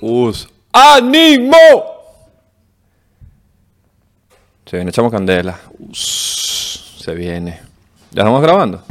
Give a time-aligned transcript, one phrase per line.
[0.00, 0.48] us.
[0.72, 1.56] ¡Ánimo!
[4.66, 5.58] Se viene Chamo Candela.
[5.78, 7.60] Us, se viene.
[8.10, 8.82] ¿Ya estamos grabando?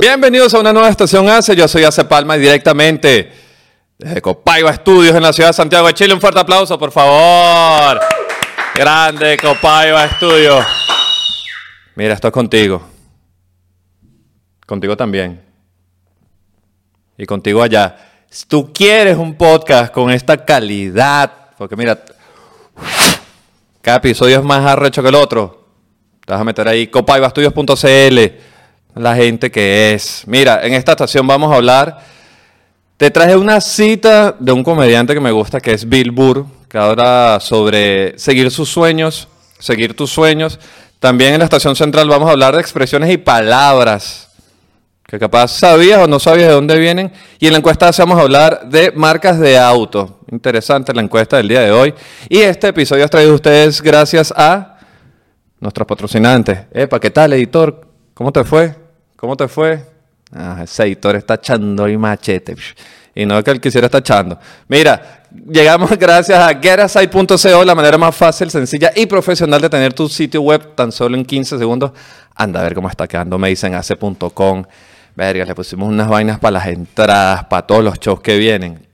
[0.00, 1.54] Bienvenidos a una nueva estación ACE.
[1.54, 3.39] Yo soy Ace Palma y directamente
[4.00, 6.14] desde Copaiba Estudios en la ciudad de Santiago de Chile.
[6.14, 8.00] Un fuerte aplauso, por favor.
[8.74, 10.64] Grande Copaiba Estudios.
[11.96, 12.82] Mira, esto es contigo.
[14.66, 15.42] Contigo también.
[17.18, 17.96] Y contigo allá.
[18.30, 22.02] Si tú quieres un podcast con esta calidad, porque mira,
[23.82, 25.68] cada episodio es más arrecho que el otro.
[26.24, 28.18] Te vas a meter ahí copaibastudios.cl,
[28.94, 30.22] la gente que es.
[30.26, 32.19] Mira, en esta estación vamos a hablar.
[33.00, 36.76] Te traje una cita de un comediante que me gusta, que es Bill Burr, que
[36.76, 39.26] habla sobre seguir sus sueños,
[39.58, 40.60] seguir tus sueños.
[40.98, 44.28] También en la estación central vamos a hablar de expresiones y palabras
[45.06, 47.10] que capaz sabías o no sabías de dónde vienen.
[47.38, 50.20] Y en la encuesta a hablar de marcas de auto.
[50.30, 51.94] Interesante la encuesta del día de hoy.
[52.28, 54.76] Y este episodio es traído a ustedes gracias a
[55.58, 56.66] nuestros patrocinantes.
[56.70, 57.80] Epa, ¿qué tal, editor?
[58.12, 58.74] ¿Cómo te fue?
[59.16, 59.89] ¿Cómo te fue?
[60.32, 62.54] Ah, ese editor está echando y machete.
[63.14, 64.38] Y no que él quisiera estar echando.
[64.68, 70.08] Mira, llegamos gracias a getasite.co, la manera más fácil, sencilla y profesional de tener tu
[70.08, 71.92] sitio web tan solo en 15 segundos.
[72.34, 73.38] Anda a ver cómo está quedando.
[73.38, 74.64] Me dicen hace.com.
[75.16, 78.86] Verga, le pusimos unas vainas para las entradas, para todos los shows que vienen.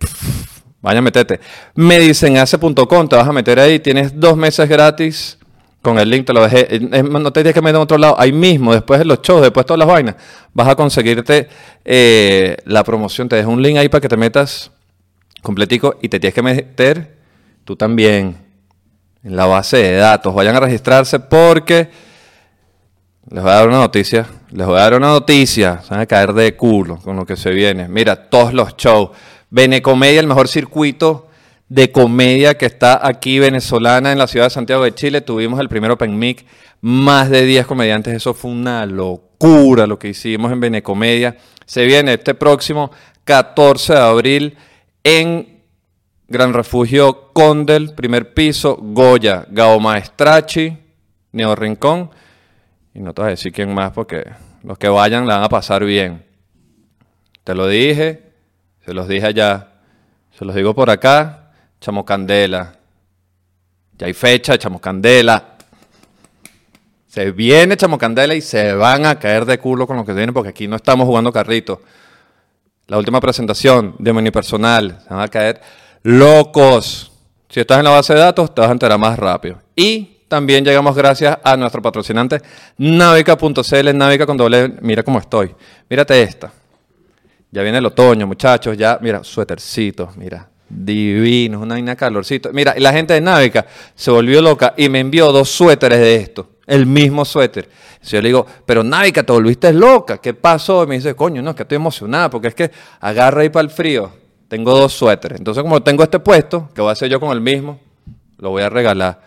[0.80, 1.40] Vaya, metete.
[1.74, 5.38] Me dicen hace.com, te vas a meter ahí, tienes dos meses gratis.
[5.86, 6.80] Con el link te lo dejé.
[6.80, 8.16] Más, No te tienes que meter en otro lado.
[8.18, 10.16] Ahí mismo, después de los shows, después de todas las vainas,
[10.52, 11.48] vas a conseguirte
[11.84, 13.28] eh, la promoción.
[13.28, 14.72] Te dejo un link ahí para que te metas
[15.42, 17.18] completico y te tienes que meter
[17.64, 18.36] tú también
[19.22, 20.34] en la base de datos.
[20.34, 21.88] Vayan a registrarse porque
[23.30, 24.26] les voy a dar una noticia.
[24.50, 25.82] Les voy a dar una noticia.
[25.84, 27.86] Se van a caer de culo con lo que se viene.
[27.86, 29.10] Mira, todos los shows.
[29.50, 31.25] Benecomedia, el mejor circuito
[31.68, 35.20] de comedia que está aquí venezolana en la ciudad de Santiago de Chile.
[35.20, 36.46] Tuvimos el primer Open Mic,
[36.80, 38.14] más de 10 comediantes.
[38.14, 41.36] Eso fue una locura lo que hicimos en Benecomedia.
[41.64, 42.90] Se viene este próximo
[43.24, 44.56] 14 de abril
[45.02, 45.62] en
[46.28, 50.76] Gran Refugio Condel, primer piso, Goya, Gao Maestrachi,
[51.32, 52.10] Neo Rincón.
[52.94, 54.24] Y no te voy a decir quién más porque
[54.62, 56.24] los que vayan la van a pasar bien.
[57.44, 58.32] Te lo dije,
[58.84, 59.68] se los dije allá,
[60.36, 61.45] se los digo por acá.
[61.80, 62.74] Chamo Candela.
[63.98, 65.56] Ya hay fecha, Chamo Candela.
[67.06, 70.32] Se viene Chamo Candela y se van a caer de culo con lo que viene
[70.32, 71.80] porque aquí no estamos jugando carrito.
[72.88, 75.00] La última presentación de mi unipersonal.
[75.02, 75.60] Se van a caer
[76.02, 77.12] locos.
[77.48, 79.60] Si estás en la base de datos, te vas a enterar más rápido.
[79.74, 82.42] Y también llegamos gracias a nuestro patrocinante
[82.78, 84.74] navica.cl, navica con doble.
[84.82, 85.54] Mira cómo estoy.
[85.88, 86.52] Mírate esta.
[87.50, 88.76] Ya viene el otoño, muchachos.
[88.76, 90.48] Ya, mira, suétercitos, mira.
[90.68, 92.50] Divinos, una vaina calorcito.
[92.52, 96.50] Mira, la gente de Navica se volvió loca y me envió dos suéteres de esto.
[96.66, 97.68] El mismo suéter.
[97.92, 100.18] Entonces yo le digo, pero Navica, te volviste loca.
[100.18, 100.82] ¿Qué pasó?
[100.82, 103.62] Y me dice, coño, no, es que estoy emocionada porque es que agarra ahí para
[103.62, 104.10] el frío.
[104.48, 105.38] Tengo dos suéteres.
[105.38, 107.80] Entonces, como tengo este puesto, que voy a hacer yo con el mismo,
[108.38, 109.20] lo voy a regalar.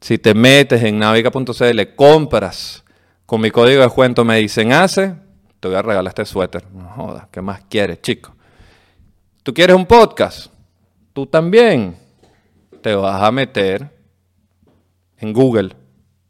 [0.00, 2.84] Si te metes en navica.cl, compras
[3.26, 5.14] con mi código de descuento, me dicen hace,
[5.58, 6.64] te voy a regalar este suéter.
[6.72, 8.34] No jodas, ¿qué más quieres, chico?
[9.42, 10.51] ¿Tú quieres un podcast?
[11.12, 11.96] Tú también
[12.80, 13.90] te vas a meter
[15.18, 15.76] en Google,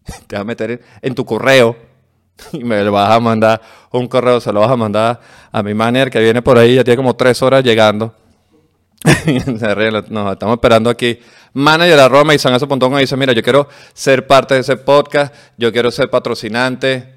[0.26, 1.76] te vas a meter en tu correo
[2.52, 3.60] y me lo vas a mandar
[3.92, 5.20] un correo, se lo vas a mandar
[5.50, 8.14] a mi manager que viene por ahí, ya tiene como tres horas llegando.
[10.10, 11.18] Nos estamos esperando aquí.
[11.54, 12.38] Manager arroba y
[13.00, 17.11] dice, mira, yo quiero ser parte de ese podcast, yo quiero ser patrocinante.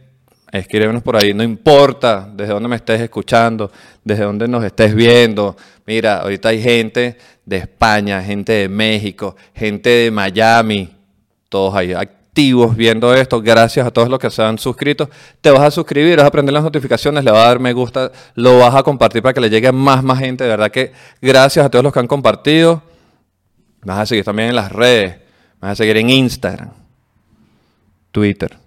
[0.51, 3.71] Escríbenos por ahí, no importa desde dónde me estés escuchando,
[4.03, 5.55] desde dónde nos estés viendo.
[5.85, 10.95] Mira, ahorita hay gente de España, gente de México, gente de Miami,
[11.49, 13.41] todos ahí activos viendo esto.
[13.41, 15.09] Gracias a todos los que se han suscrito.
[15.41, 18.11] Te vas a suscribir, vas a prender las notificaciones, le vas a dar me gusta,
[18.35, 20.43] lo vas a compartir para que le llegue más, más gente.
[20.43, 20.91] De verdad que
[21.21, 22.81] gracias a todos los que han compartido.
[23.85, 25.17] Vas a seguir también en las redes,
[25.61, 26.71] vas a seguir en Instagram,
[28.11, 28.57] Twitter,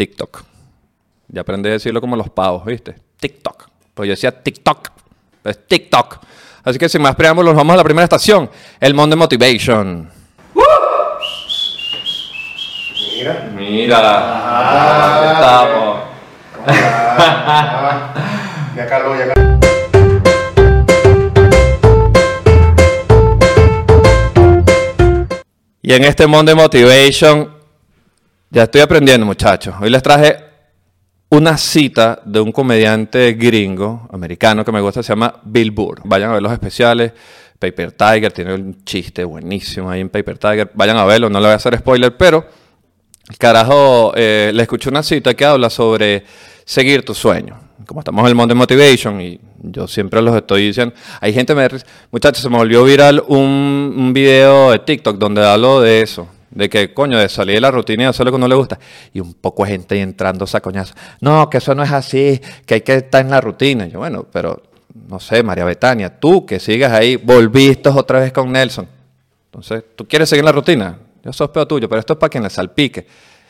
[0.00, 0.42] TikTok.
[1.28, 2.94] Ya aprendí a decirlo como los pavos, ¿viste?
[3.18, 3.68] TikTok.
[3.92, 4.88] Pues yo decía TikTok.
[5.44, 6.20] Es TikTok.
[6.64, 8.50] Así que sin más preámbulos, vamos a la primera estación.
[8.80, 10.10] El Monday Motivation.
[10.54, 10.62] ¡Uh!
[13.14, 13.50] Mira.
[13.54, 13.98] Mira.
[14.02, 16.76] Ah, estamos.
[18.76, 19.58] Ya caló, ya caló.
[25.82, 27.59] Y en este Monday Motivation
[28.50, 29.74] ya estoy aprendiendo, muchachos.
[29.80, 30.36] Hoy les traje
[31.30, 36.00] una cita de un comediante gringo, americano, que me gusta, se llama Bill Burr.
[36.04, 37.12] Vayan a ver los especiales.
[37.60, 40.70] Paper Tiger tiene un chiste buenísimo ahí en Paper Tiger.
[40.74, 42.44] Vayan a verlo, no le voy a hacer spoiler, pero
[43.38, 46.24] carajo, eh, le escuché una cita que habla sobre
[46.64, 47.60] seguir tu sueño.
[47.86, 51.54] Como estamos en el Monday Motivation y yo siempre los estoy diciendo, hay gente,
[52.10, 56.68] muchachos, se me volvió viral un, un video de TikTok donde hablo de eso, de
[56.68, 58.78] que, coño, de salir de la rutina y hacer lo que no le gusta.
[59.12, 60.94] Y un poco de gente entrando esa coñazo.
[61.20, 63.86] No, que eso no es así, que hay que estar en la rutina.
[63.86, 64.62] Yo, bueno, pero,
[65.08, 68.88] no sé, María Betania, tú que sigas ahí, volviste otra vez con Nelson.
[69.46, 70.98] Entonces, ¿tú quieres seguir en la rutina?
[71.24, 73.06] Yo soy tuyo, pero esto es para quien le salpique.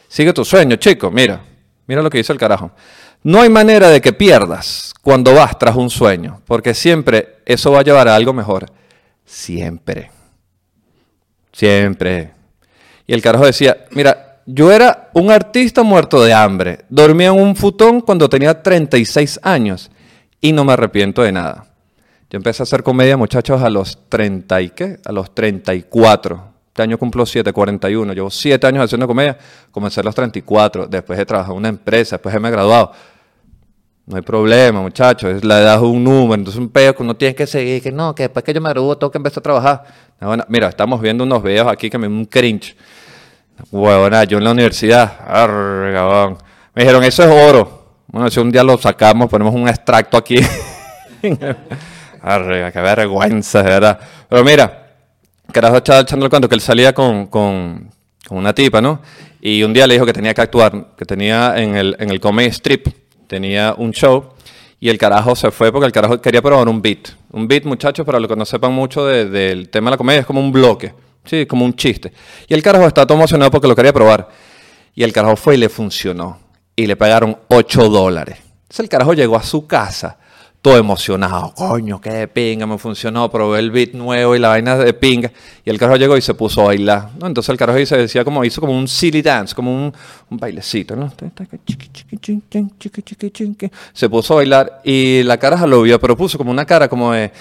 [0.09, 1.41] Sigue tu sueño, chico, mira.
[1.87, 2.71] Mira lo que dice el carajo.
[3.23, 7.81] No hay manera de que pierdas cuando vas tras un sueño, porque siempre eso va
[7.81, 8.67] a llevar a algo mejor.
[9.25, 10.11] Siempre.
[11.53, 12.40] Siempre.
[13.11, 16.85] Y el carajo decía, mira, yo era un artista muerto de hambre.
[16.89, 19.91] Dormía en un futón cuando tenía 36 años
[20.41, 21.67] y no me arrepiento de nada.
[22.31, 25.01] Yo empecé a hacer comedia, muchachos, a los 30 y qué?
[25.05, 26.53] A los 34.
[26.69, 28.13] Este año cumplo 7, 41.
[28.13, 29.37] Llevo 7 años haciendo comedia.
[29.73, 30.87] Comencé a los 34.
[30.87, 32.15] Después he trabajado en una empresa.
[32.15, 32.93] Después me he graduado.
[34.07, 35.45] No hay problema, muchachos.
[35.45, 36.35] La edad es un número.
[36.35, 37.83] Entonces, un peo que uno tiene que seguir.
[37.83, 39.85] Que no, que después que yo me gradúo tengo que empezar a trabajar.
[40.49, 42.77] Mira, estamos viendo unos videos aquí que me un cringe.
[43.71, 45.19] Huevona, yo en la universidad.
[46.75, 47.81] Me dijeron, eso es oro.
[48.09, 50.37] Bueno, si un día lo sacamos, ponemos un extracto aquí.
[51.21, 53.99] Qué vergüenza, verdad.
[54.29, 54.95] Pero mira,
[55.53, 57.91] carajo estaba echando el cuento que él salía con, con,
[58.31, 59.01] una tipa, ¿no?
[59.41, 62.21] Y un día le dijo que tenía que actuar, que tenía en el, en el
[62.21, 62.89] comedy strip,
[63.27, 64.33] tenía un show,
[64.79, 67.11] y el carajo se fue porque el carajo quería probar un beat.
[67.31, 70.27] Un beat, muchachos, para los que no sepan mucho del tema de la comedia, es
[70.27, 70.93] como un bloque,
[71.25, 72.13] sí, como un chiste.
[72.49, 74.29] Y el carajo estaba todo emocionado porque lo quería probar.
[74.95, 76.39] Y el carajo fue y le funcionó.
[76.77, 78.39] Y le pagaron 8 dólares.
[78.39, 80.19] Entonces el carajo llegó a su casa
[80.63, 81.55] todo emocionado.
[81.55, 85.33] Coño, qué pinga, me funcionó, probé el beat nuevo y la vaina de pinga.
[85.65, 87.11] Y el carajo llegó y se puso a bailar.
[87.23, 89.93] Entonces el carajo se decía como, hizo como un silly dance, como un,
[90.31, 90.95] bailecito.
[93.93, 97.13] Se puso a bailar y la caraja lo vio, pero puso como una cara como
[97.13, 97.33] de...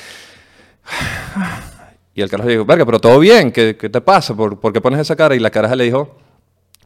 [2.20, 4.36] Y el carajo dijo, verga, pero todo bien, ¿qué, te pasa?
[4.36, 5.36] ¿Por, ¿Por, qué pones esa cara?
[5.36, 6.18] Y la caraja le dijo,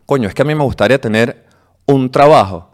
[0.05, 1.45] coño, es que a mí me gustaría tener
[1.85, 2.71] un trabajo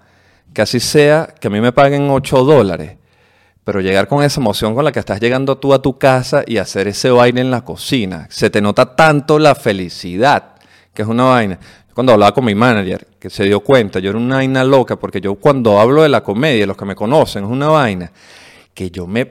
[0.53, 3.00] que así sea, que a mí me paguen 8 dólares
[3.69, 6.57] pero llegar con esa emoción con la que estás llegando tú a tu casa y
[6.57, 10.56] hacer ese baile en la cocina, se te nota tanto la felicidad,
[10.91, 11.59] que es una vaina.
[11.94, 15.21] Cuando hablaba con mi manager, que se dio cuenta, yo era una vaina loca, porque
[15.21, 18.11] yo cuando hablo de la comedia, los que me conocen, es una vaina
[18.73, 19.27] que yo me,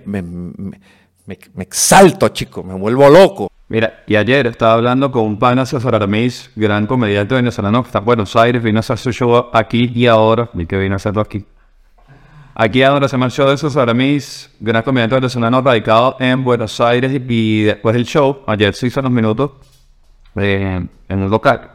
[1.55, 3.51] me exalto, chico, me vuelvo loco.
[3.69, 7.99] Mira, y ayer estaba hablando con un pana César Aramis, gran comediante venezolano que está
[7.99, 10.97] en Buenos Aires, vino a hacer su show aquí y ahora, vi que vino a
[10.97, 11.45] hacerlo aquí.
[12.55, 17.13] Aquí a donde se marchó de esos Aramis, gran comediante venezolano radicado en Buenos Aires
[17.29, 19.51] y después del show, ayer se hizo unos minutos
[20.37, 21.71] eh, en un local.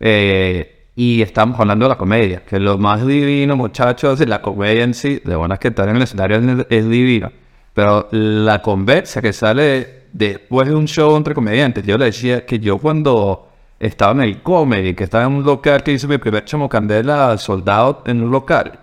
[0.00, 4.82] Eh, y estamos hablando de la comedia, que lo más divino, muchachos, de la comedia
[4.82, 7.30] en sí, de buenas que estar en el escenario es, es divina.
[7.78, 12.58] Pero la conversa que sale después de un show entre comediantes, yo le decía que
[12.58, 16.44] yo cuando estaba en el comedy, que estaba en un local que hice mi primer
[16.44, 18.80] chamo candela soldado en un local,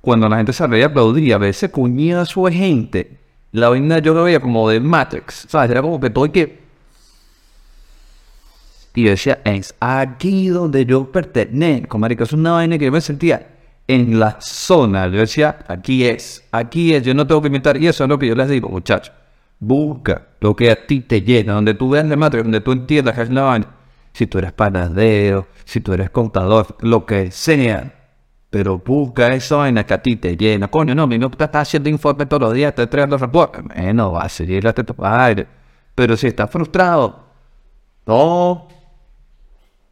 [0.00, 3.18] cuando la gente se reía, aplaudía, a veces cuñía a su gente.
[3.50, 5.72] La vaina yo lo veía como de Matrix, ¿sabes?
[5.72, 6.62] Era como que todo que...
[8.94, 12.22] Y yo decía, es aquí donde yo pertenezco, marico.
[12.22, 13.44] Es una vaina que yo me sentía
[13.86, 15.06] en la zona.
[15.08, 17.76] Yo decía, aquí es, aquí es, yo no tengo que inventar.
[17.76, 19.14] Y eso es lo que yo les digo, muchachos.
[19.60, 23.14] Busca lo que a ti te llena, donde tú veas de Matrix, donde tú entiendas
[23.14, 23.66] que es la vaina.
[24.12, 28.04] Si tú eres panadero, si tú eres contador, lo que sea
[28.54, 30.68] pero busca eso en que a ti te llena.
[30.68, 33.64] Coño, no, mi no está haciendo informe todos los días, está entregando reportes.
[33.64, 35.48] Bueno, va a seguir la padre.
[35.92, 37.24] Pero si estás frustrado,
[38.06, 38.68] no,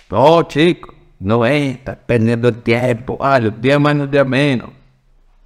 [0.08, 0.91] no, chico,
[1.22, 3.18] no es, estás perdiendo el tiempo.
[3.20, 4.70] Ah, los días más, los días menos.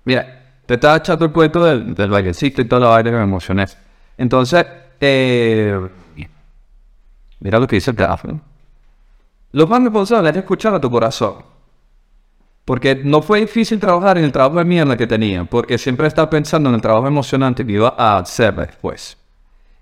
[0.04, 3.22] Mira, te estaba echando el cuento del, del bailecito y toda la vaina que me
[3.22, 3.66] emocioné.
[4.18, 4.66] Entonces,
[5.00, 5.78] eh,
[7.40, 8.40] mira lo que dice el teléfono.
[9.52, 11.36] Lo más responsable es escuchar a tu corazón.
[12.64, 16.28] Porque no fue difícil trabajar en el trabajo de mierda que tenía, porque siempre estaba
[16.28, 19.16] pensando en el trabajo emocionante que iba a hacer después.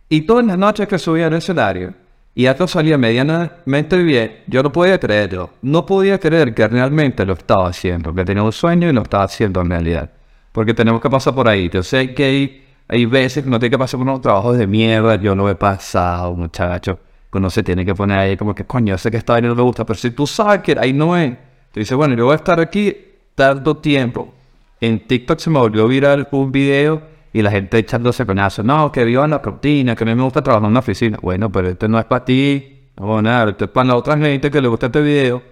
[0.09, 1.95] Y todas las noches que subía al escenario,
[2.35, 5.51] y esto salía medianamente bien, yo no podía creerlo.
[5.63, 9.25] No podía creer que realmente lo estaba haciendo, que tenía un sueño y lo estaba
[9.25, 10.11] haciendo en realidad.
[10.53, 11.69] Porque tenemos que pasar por ahí.
[11.73, 15.17] Yo sé que hay, veces que no tiene que pasar por unos trabajos de mierda,
[15.17, 16.99] yo lo he pasado, muchachos
[17.39, 19.63] uno se tiene que poner ahí como que, coño, sé que esta vaina no me
[19.63, 21.37] gusta, pero si tú sabes que ahí no es,
[21.73, 22.97] tú dices, bueno, yo voy a estar aquí
[23.35, 24.33] tanto tiempo.
[24.81, 27.03] En TikTok se me volvió viral un video
[27.35, 28.65] y la gente echándose penazos.
[28.65, 31.19] No, que vivan la rutina, que a mí me gusta trabajar en una oficina.
[31.21, 34.51] Bueno, pero este no es para ti, no nada, esto es para la otra gente
[34.53, 35.43] que le gusta este video.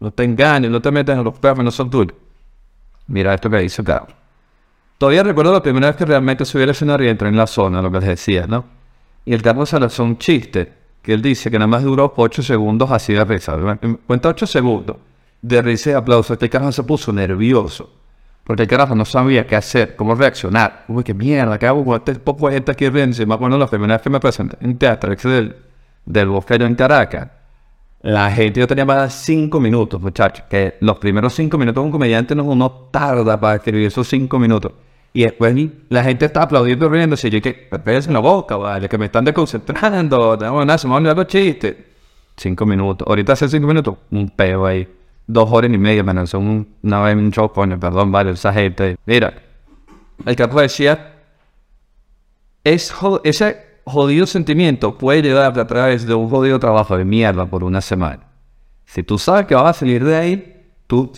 [0.00, 2.16] No te engañes, no te metas en los perros, no son tuyos.
[3.08, 4.06] Mira esto que dice acá.
[4.96, 7.82] Todavía recuerdo la primera vez que realmente subí al escenario y entré en la zona,
[7.82, 8.64] lo que les decía, ¿no?
[9.26, 10.72] Y el Carlos se lanzó un chiste,
[11.02, 13.54] que él dice que nada más duró 8 segundos así de risa.
[14.06, 14.96] Cuenta 8 segundos
[15.42, 16.32] de risa y aplauso.
[16.32, 17.90] Este carajo se puso nervioso.
[18.46, 20.84] Porque el carajo no sabía qué hacer, cómo reaccionar.
[20.86, 23.26] Uy, qué mierda, ¿qué hago con este poco de gente aquí riendo?
[23.26, 25.56] Me acuerdo la primera vez que me presenté en teatro del,
[26.04, 27.28] del Bosque en Caracas.
[28.02, 30.44] La gente, yo tenía más de 5 minutos, muchachos.
[30.48, 34.70] Que los primeros 5 minutos un comediante no, no tarda para escribir esos 5 minutos.
[35.12, 35.52] Y después
[35.88, 37.26] la gente está aplaudiendo riéndose.
[37.26, 40.36] Y yo que, en la boca, vale, que me están desconcentrando.
[40.36, 41.74] No, nada, se me van a los chistes.
[42.36, 43.08] 5 minutos.
[43.08, 44.86] Ahorita hace 5 minutos, un peo ahí
[45.26, 48.52] dos horas y media, me son un, una vez un show, coño, perdón, vale, esa
[48.52, 48.96] gente.
[49.06, 49.34] Mira,
[50.24, 51.14] el capo decía,
[52.64, 57.62] es ese jodido sentimiento puede llevarte a través de un jodido trabajo de mierda por
[57.62, 58.24] una semana.
[58.84, 61.12] Si tú sabes que vas a salir de ahí, tú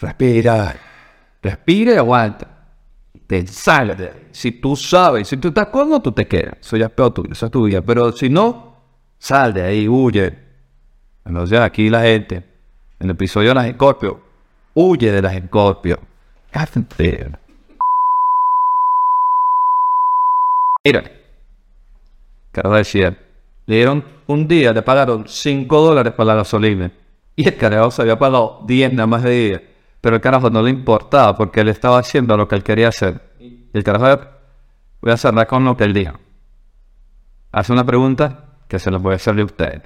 [0.00, 0.76] respira,
[1.42, 2.46] respira y aguanta.
[3.26, 4.28] Te sales de ahí.
[4.32, 6.56] Si tú sabes, si tú estás cómodo, tú te quedas.
[6.60, 7.82] Eso ya es peor tuyo, eso es tu vida.
[7.82, 8.76] Pero si no,
[9.18, 10.36] sal de ahí, huye.
[11.24, 12.49] Entonces aquí la gente en
[13.00, 14.16] el episodio de las escorpios,
[14.74, 15.98] huye de las escorpios.
[20.84, 21.04] Mira,
[22.52, 23.16] carajo decía,
[23.66, 26.92] le dieron un día, le pagaron 5 dólares para la gasolina.
[27.36, 29.62] Y el carajo se había pagado 10 nada más de día.
[30.00, 33.20] Pero el carajo no le importaba porque él estaba haciendo lo que él quería hacer.
[33.38, 34.22] Y el carajo,
[35.00, 36.18] voy a cerrar con lo que él dijo.
[37.52, 39.82] Hace una pregunta que se la voy a hacerle a usted.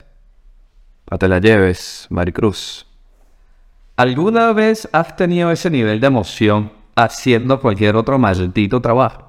[1.05, 2.87] Para te la lleves, Maricruz.
[3.97, 9.23] ¿Alguna vez has tenido ese nivel de emoción haciendo cualquier otro maldito trabajo?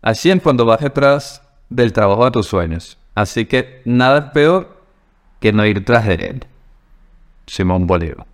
[0.00, 2.96] Así es cuando vas detrás del trabajo de tus sueños.
[3.16, 4.84] Así que nada es peor
[5.40, 6.46] que no ir tras de él.
[7.48, 8.24] Simón Bolívar.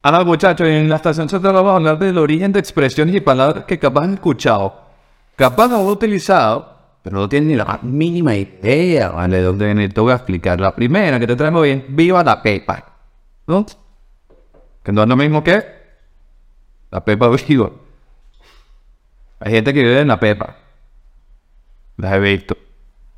[0.00, 3.66] Ahora muchachos, en la estación se vamos a hablar del origen de expresiones y palabras
[3.66, 4.80] que capaz han escuchado,
[5.36, 6.77] capaz han utilizado
[7.08, 9.38] pero no tiene ni la mínima idea, ¿vale?
[9.38, 9.88] De dónde viene.
[9.88, 10.60] Te voy a explicar.
[10.60, 12.84] La primera que te traigo bien, viva la pepa.
[13.46, 13.64] ¿No?
[14.82, 15.64] Que no es lo mismo que
[16.90, 17.70] la pepa viva.
[19.40, 20.54] Hay gente que vive en la pepa.
[21.96, 22.58] Las he visto.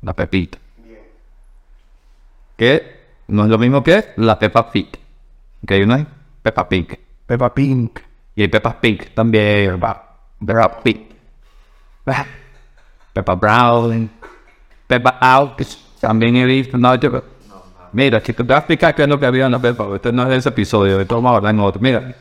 [0.03, 0.57] La pepita.
[2.55, 2.95] Que
[3.27, 4.95] no es lo mismo que la pepa fit.
[5.67, 6.07] Que hay una
[6.41, 6.93] pepa pink.
[7.25, 7.99] Pepa pink.
[8.37, 9.77] Y hay pepa pink también.
[10.39, 11.11] Pepa pink.
[13.13, 14.09] Peppa Brown,
[14.87, 15.61] Peppa Out,
[15.99, 16.77] también he visto.
[16.77, 16.91] No,
[17.91, 19.87] mira, que te voy a explicar qué es lo que había en la Peppa.
[19.95, 21.81] Este no es ese episodio, esto vamos a hablar en otro.
[21.81, 22.15] Mira,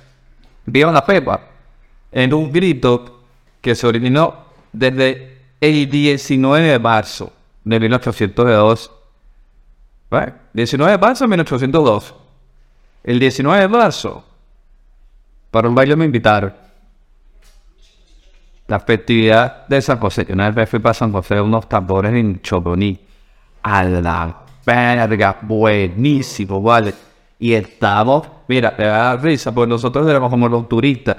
[0.66, 1.40] vieron la Peppa
[2.12, 3.22] en un grito
[3.60, 4.34] que se originó
[4.72, 7.32] desde el 19 de marzo
[7.64, 8.90] de 1802.
[10.10, 10.34] ¿Vale?
[10.52, 12.14] 19 de marzo de 1802.
[13.04, 14.24] El 19 de marzo,
[15.50, 16.52] para un baile me invitaron
[18.70, 20.24] la festividad de San José.
[20.28, 23.00] Yo una vez fui para San José unos tambores en Choroní.
[23.64, 26.94] A la verga, buenísimo, ¿vale?
[27.40, 31.16] Y estamos, mira, te da risa, porque nosotros éramos como los turistas.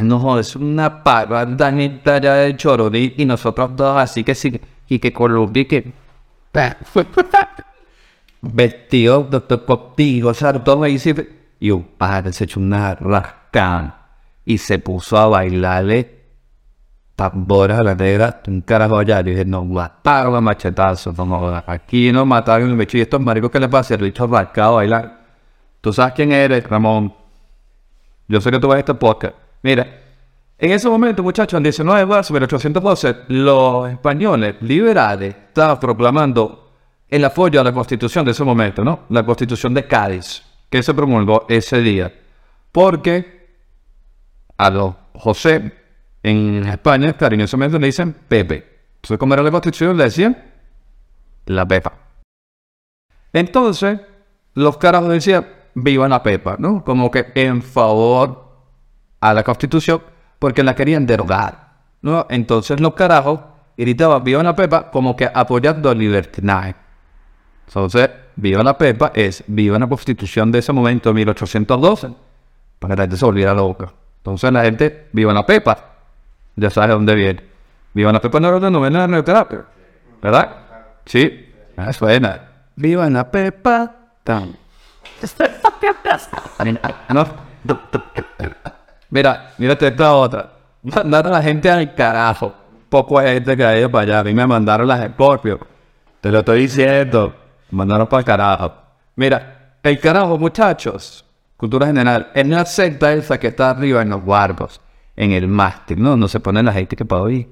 [0.00, 5.12] No, es una parada allá de Choroní y nosotros dos así que sí, y que
[5.12, 5.92] Colombia que...
[8.40, 10.98] Vestido, doctor, contigo, o sea, todo ahí
[11.60, 14.08] Y un padre se echó una rascada
[14.46, 16.21] y se puso a bailarle
[17.30, 19.20] tambores a la negra, un carajo allá.
[19.20, 22.98] Y dije, no, mataron a machetazos, no, aquí no mataron el bicho.
[22.98, 25.20] Y estos maricos que les pasa, el bicho rascado bailar.
[25.80, 27.14] Tú sabes quién eres, Ramón.
[28.28, 29.34] Yo sé que tú vas a este podcast.
[29.62, 29.86] Mira,
[30.58, 36.70] en ese momento, muchachos, en 19 de marzo de 1812, los españoles liberales estaban proclamando
[37.08, 39.00] el apoyo a la constitución de ese momento, ¿no?
[39.10, 42.12] La constitución de Cádiz, que se promulgó ese día.
[42.72, 43.48] Porque
[44.56, 45.81] a los José
[46.22, 48.68] en España, cariñosamente le dicen Pepe.
[48.96, 50.36] Entonces, como era la constitución, le decían
[51.46, 51.92] la Pepa.
[53.32, 54.00] Entonces,
[54.54, 56.84] los carajos decían, viva la Pepa, ¿no?
[56.84, 58.44] Como que en favor
[59.20, 60.02] a la constitución,
[60.38, 61.72] porque la querían derogar.
[62.28, 63.40] Entonces los carajos
[63.76, 66.74] gritaban, viva la Pepa, como que apoyando el libertinaje.
[67.66, 72.12] Entonces, viva la Pepa es viva la constitución de ese momento, 1812,
[72.78, 73.92] para que la gente se volviera loca.
[74.18, 75.91] Entonces la gente, viva la pepa.
[76.56, 77.42] Ya sabes de dónde viene.
[77.94, 79.64] Viva la pepa no una novela de radioterapia.
[80.20, 80.56] ¿Verdad?
[81.04, 81.52] Sí.
[81.76, 82.40] Ah, Es buena.
[82.76, 83.92] Viva la pepa.
[84.24, 84.56] Tan.
[87.08, 87.26] No.
[89.10, 90.52] Mira, mírate esta otra.
[90.82, 92.54] Mandaron a la gente al carajo.
[92.88, 94.18] Poco hay gente que ha ido para allá.
[94.20, 95.60] A mí me mandaron las Scorpio.
[96.20, 97.34] Te lo estoy diciendo.
[97.70, 98.72] Me mandaron para el carajo.
[99.16, 101.24] Mira, el carajo, muchachos.
[101.56, 102.30] Cultura general.
[102.34, 104.80] Es la secta esa que está arriba en los barcos.
[105.22, 106.16] En el mástil, ¿no?
[106.16, 107.48] No se pone la gente que para oír.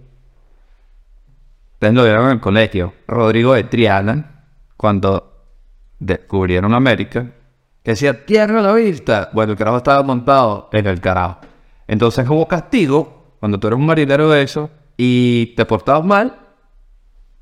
[1.75, 2.95] Ustedes lo vieron en el colegio.
[3.07, 4.45] Rodrigo de Triana,
[4.77, 5.47] cuando
[6.01, 7.31] descubrieron América,
[7.85, 9.31] que decía, tierra la vista.
[9.33, 11.39] Bueno, el carajo estaba montado en el carajo.
[11.87, 16.39] Entonces, como castigo, cuando tú eres un marinero de eso y te portabas mal,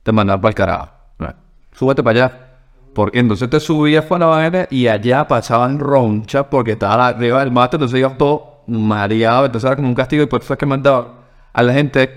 [0.02, 0.90] te mandaban para el carajo.
[1.18, 1.36] Bueno,
[1.72, 2.48] súbete para allá.
[2.92, 7.50] Porque entonces te subías para la vaina y allá pasaban roncha porque estaba arriba del
[7.50, 10.66] mate, entonces ibas todo mareado, entonces era como un castigo y por eso es que
[10.66, 11.06] mandaban
[11.52, 12.08] a la gente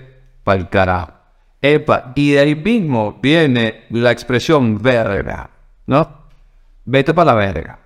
[0.44, 1.12] para el carajo.
[1.60, 5.48] Epa, y de ahí mismo viene la expresión verga,
[5.86, 6.22] ¿no?
[6.84, 7.78] Vete para la verga.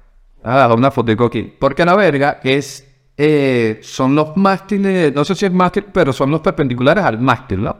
[0.42, 1.42] Ah, una fotico aquí.
[1.42, 6.30] Porque la verga es, eh, son los mástiles, no sé si es mástil, pero son
[6.30, 7.76] los perpendiculares al mástil, ¿no?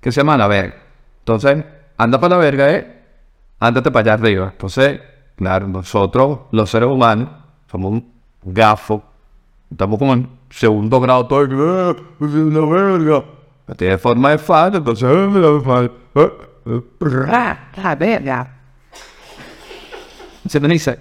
[0.00, 0.76] Que se llama la verga.
[1.20, 1.64] Entonces,
[1.96, 3.02] anda para la verga, ¿eh?
[3.60, 4.48] Ándate para allá arriba.
[4.52, 5.00] Entonces,
[5.36, 7.28] claro, nosotros, los seres humanos,
[7.70, 8.12] somos un
[8.42, 9.04] gafo.
[9.70, 11.44] Estamos como en segundo grado todo.
[11.44, 13.24] "Eh, es una verga.
[13.76, 15.08] Tiene forma de fan, entonces...
[15.10, 16.32] "Eh, la eh,
[16.66, 16.82] eh".
[17.28, 18.52] Ah, la verga.
[20.48, 20.98] Se me dice,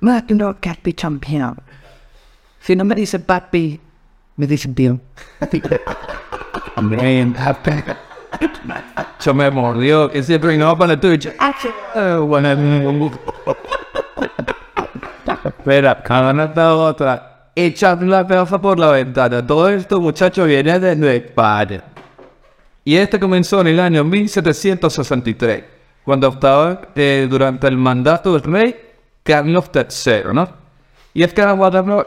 [0.00, 1.56] Máquina Catby Champion.
[2.60, 3.78] Si no me dice Papi,
[4.36, 4.98] me dice Bill.
[8.64, 8.84] man,
[9.20, 11.34] yo me mordió, que siempre no para la tuya.
[12.26, 13.10] Bueno,
[15.64, 17.48] Espera, cada otra.
[17.56, 19.46] Echar la pedaza por la ventana.
[19.46, 21.82] Todo esto, muchachos, viene desde España.
[22.84, 25.64] Y este comenzó en el año 1763,
[26.04, 28.76] cuando estaba eh, durante el mandato del rey
[29.22, 30.48] Carlos III, ¿no?
[31.14, 31.42] Y es que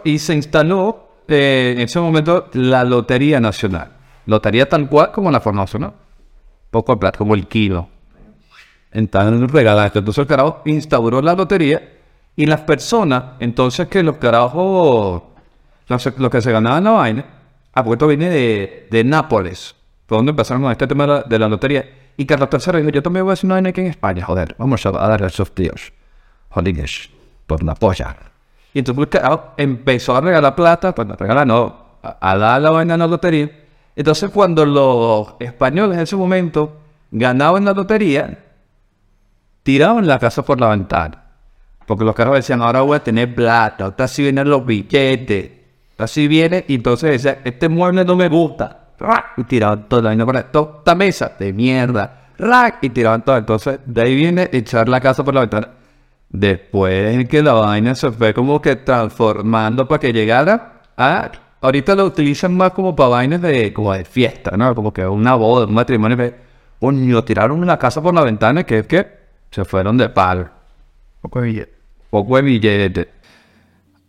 [0.03, 3.89] y se instaló eh, en ese momento la Lotería Nacional.
[4.27, 5.93] Lotería tal cual como la formación, ¿no?
[6.69, 7.89] Poco plata, como el kilo.
[8.91, 9.97] Entonces, regalaste.
[9.97, 11.96] Entonces el carajo instauró la lotería
[12.37, 15.23] y las personas, entonces que los carajos,
[15.87, 17.25] los, que se ganaban la vaina,
[17.73, 19.75] a puesto viene de, de Nápoles,
[20.07, 21.83] fue donde empezaron con este tema de la, lotería.
[22.15, 24.55] Y Carlos III dijo, yo también voy a hacer una vaina aquí en España, joder,
[24.59, 25.91] vamos a, darle a esos tíos.
[26.49, 27.09] Jolines,
[27.47, 28.15] por la polla.
[28.71, 32.93] Y entonces carajo empezó a regalar plata, pues regalar, no, a, a dar la vaina
[32.93, 33.49] en la lotería.
[33.95, 38.43] Entonces cuando los españoles en ese momento ganaban la lotería,
[39.63, 41.26] tiraban la casa por la ventana.
[41.87, 45.51] Porque los carros decían, ahora voy a tener plata, ahora sí vienen los billetes,
[45.97, 48.87] ahora sí viene, y entonces decían, este mueble no me gusta.
[49.37, 52.27] Y tiraban toda la vaina por ahí, toda esta mesa de mierda.
[52.81, 53.37] Y tiraban todo.
[53.37, 55.69] Entonces, de ahí viene echar la casa por la ventana.
[56.29, 61.31] Después que la vaina se fue como que transformando para que llegara a...
[61.61, 64.75] Ahorita lo utilizan más como para vainas de, como de fiesta, ¿no?
[64.75, 66.33] Como que una boda, un matrimonio.
[66.79, 69.07] Coño, tiraron una casa por la ventana que es que
[69.49, 70.49] se fueron de palo.
[71.23, 71.76] De billete.
[72.09, 72.37] Poco.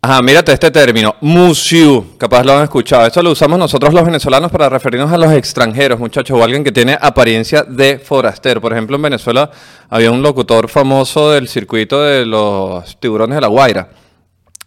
[0.01, 3.05] Ajá, mírate este término, museo, capaz lo han escuchado.
[3.05, 6.71] Esto lo usamos nosotros los venezolanos para referirnos a los extranjeros, muchachos, o alguien que
[6.71, 8.61] tiene apariencia de forastero.
[8.61, 9.51] Por ejemplo, en Venezuela
[9.89, 13.89] había un locutor famoso del circuito de los tiburones de la Guaira,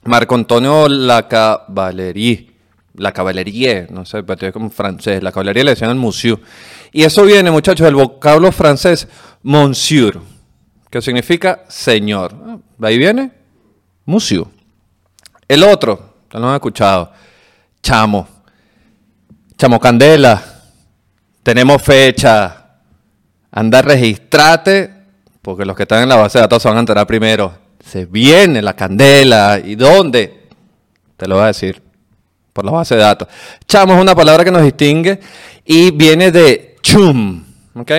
[0.04, 2.50] Marco Antonio Lacavalerie,
[2.96, 6.40] la caballerie, no sé, es como francés, la caballería le decían el museo.
[6.92, 9.08] Y eso viene, muchachos, del vocablo francés
[9.42, 10.20] monsieur,
[10.92, 12.34] que significa señor.
[12.76, 13.32] De ahí viene
[14.04, 14.50] museo.
[15.48, 17.10] El otro, ya lo han escuchado,
[17.82, 18.28] chamo,
[19.56, 20.42] chamo candela,
[21.42, 22.76] tenemos fecha,
[23.50, 24.92] anda registrate,
[25.40, 27.54] porque los que están en la base de datos se van a enterar primero.
[27.82, 30.42] Se viene la candela, ¿y dónde?
[31.16, 31.82] Te lo voy a decir,
[32.52, 33.28] por la base de datos.
[33.66, 35.18] Chamo es una palabra que nos distingue
[35.64, 37.42] y viene de chum,
[37.74, 37.92] ¿ok?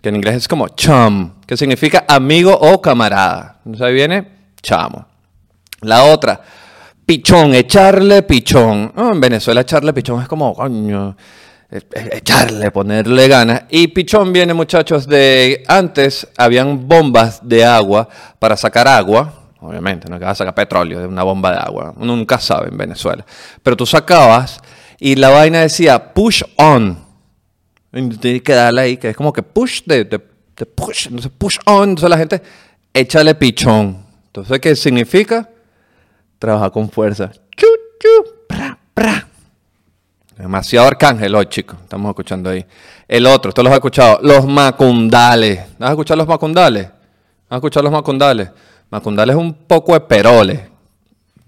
[0.00, 3.60] Que en inglés es como chum, que significa amigo o camarada.
[3.64, 4.28] Entonces ahí viene
[4.62, 5.06] chamo.
[5.82, 6.40] La otra,
[7.04, 8.92] pichón, echarle pichón.
[8.96, 11.16] En Venezuela echarle pichón es como, coño,
[11.70, 13.62] e- e- echarle, ponerle ganas.
[13.68, 18.08] Y pichón viene, muchachos, de antes habían bombas de agua
[18.38, 19.34] para sacar agua.
[19.60, 21.92] Obviamente, no que vas a sacar petróleo de una bomba de agua.
[21.96, 23.24] Uno nunca sabe en Venezuela.
[23.62, 24.60] Pero tú sacabas
[24.98, 27.09] y la vaina decía push on.
[27.90, 30.18] Tienes que darle ahí, que es como que push de- de
[30.66, 31.06] push.
[31.06, 31.90] Entonces, push on.
[31.90, 32.42] Entonces la gente,
[32.94, 34.04] échale pichón.
[34.26, 35.48] Entonces, ¿qué significa?
[36.38, 37.30] Trabajar con fuerza.
[37.56, 37.66] Chu,
[37.98, 38.08] chu,
[38.48, 39.26] pra, ¡Pra!
[40.36, 41.78] Demasiado arcángel hoy, chicos.
[41.82, 42.64] Estamos escuchando ahí.
[43.08, 44.18] El otro, esto los has escuchado.
[44.22, 45.60] Los macundales.
[45.78, 46.86] ¿Has escuchado los macundales?
[47.48, 48.50] ¿Has escuchado los macundales?
[48.90, 50.60] Macundales es un poco de peroles.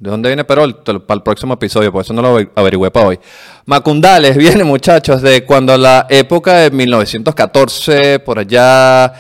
[0.02, 0.82] ¿De dónde viene Perol?
[0.82, 3.20] Para el próximo episodio, por eso no lo aver- averigüé para hoy.
[3.66, 9.12] Macundales viene, muchachos, de cuando la época de 1914, por allá,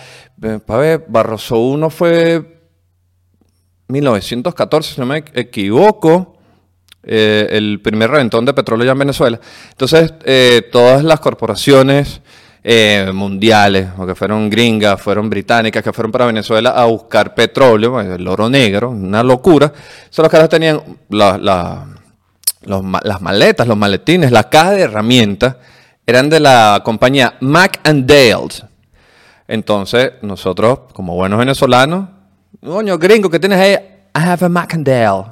[0.66, 2.62] para ver, Barroso 1 fue
[3.86, 6.36] 1914, si no me equivoco,
[7.04, 9.38] eh, el primer reventón de petróleo ya en Venezuela.
[9.70, 12.22] Entonces, eh, todas las corporaciones
[12.64, 18.00] eh, mundiales, o que fueron gringas, fueron británicas, que fueron para Venezuela a buscar petróleo,
[18.00, 19.72] eh, el oro negro, una locura.
[20.10, 21.86] Son los caras tenían la- la-
[22.64, 25.56] las maletas, los maletines, las cajas de herramientas,
[26.06, 28.64] eran de la compañía Mac and Dales.
[29.48, 32.08] Entonces, nosotros, como buenos venezolanos,
[32.64, 33.72] coño, gringo, ¿qué tienes ahí?
[33.72, 35.24] I have a Macandale.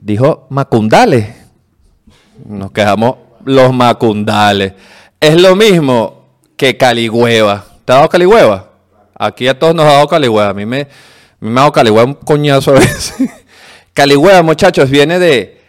[0.00, 1.28] Dijo Macundales.
[2.46, 4.72] Nos quedamos los Macundales.
[5.20, 6.24] Es lo mismo
[6.56, 7.64] que Caligüeva.
[7.84, 8.70] ¿Te ha dado Caligüeva?
[9.14, 10.48] Aquí a todos nos ha dado Caligüeva.
[10.48, 10.88] A mí me,
[11.40, 13.14] me ha dado Caligüeva un coñazo a veces.
[13.92, 15.60] Caligüeva, muchachos, viene de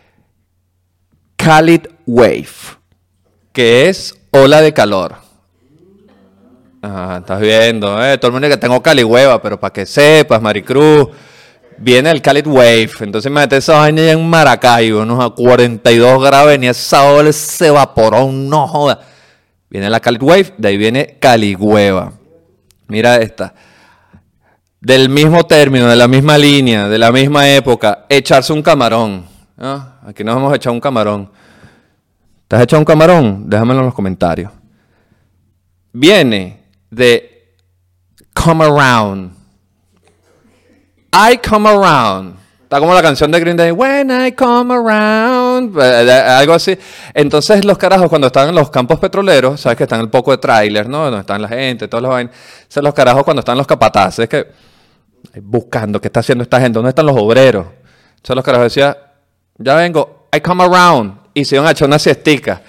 [1.35, 2.47] Calid Wave,
[3.51, 5.15] que es ola de calor.
[6.83, 11.09] Ah, estás viendo, eh, todo el mundo que tengo caligüeva, pero para que sepas, Maricruz,
[11.77, 12.91] viene el Calid Wave.
[13.01, 18.31] Entonces imagínate esa vaina en Maracaibo, unos a 42 grados, venía esa ola, se evaporó,
[18.31, 19.10] no joda.
[19.71, 22.13] Viene la Calid Wave, de ahí viene caligüeva.
[22.87, 23.55] Mira esta.
[24.79, 29.25] Del mismo término, de la misma línea, de la misma época, echarse un camarón.
[29.57, 31.31] Ah, Aquí nos hemos echado un camarón.
[32.47, 33.49] ¿Te has echado un camarón?
[33.49, 34.51] Déjamelo en los comentarios
[35.93, 37.55] viene de
[38.33, 39.33] come around.
[41.13, 42.37] I come around.
[42.63, 46.77] Está como la canción de Green Day, When I come around, eh, eh, algo así.
[47.13, 50.37] Entonces los carajos cuando están en los campos petroleros, sabes que están el poco de
[50.37, 51.05] tráiler, ¿no?
[51.05, 52.35] Donde están la gente, todos los vainas.
[52.61, 54.45] Entonces los carajos cuando están los capataces, que eh,
[55.41, 57.67] buscando qué está haciendo esta gente, dónde están los obreros.
[58.09, 58.95] Entonces los carajos decían,
[59.57, 62.61] ya vengo, I come around, y se iban a echar una siestica.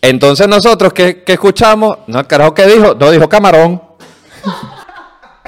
[0.00, 1.98] Entonces nosotros, ¿qué, qué escuchamos?
[2.06, 3.80] No, el carajo que dijo, no dijo camarón.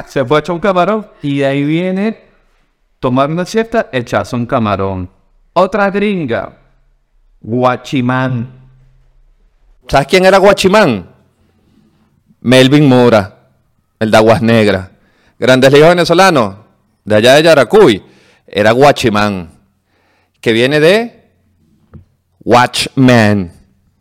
[0.07, 2.25] Se fue a echar un camarón y de ahí viene
[3.01, 5.11] tomar una siesta, echarse un camarón.
[5.53, 6.57] Otra gringa,
[7.45, 8.49] guachimán.
[9.87, 11.07] ¿Sabes quién era Guachimán?
[12.41, 13.39] Melvin Mora,
[13.99, 14.89] el de Aguas Negras.
[15.39, 16.57] Grandes Ligas venezolanos,
[17.05, 18.03] de allá de Yaracuy,
[18.47, 19.51] era Guachimán,
[20.41, 21.31] que viene de
[22.45, 23.53] Watchman,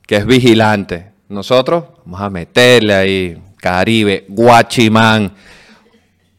[0.08, 1.12] que es vigilante.
[1.28, 5.34] Nosotros vamos a meterle ahí, Caribe, Guachimán.